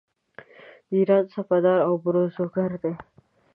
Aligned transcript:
د 0.87 0.89
ایران 0.99 1.23
سپهدار 1.33 1.79
او 1.87 1.93
پیروزګر 2.03 2.71
دی. 2.83 2.93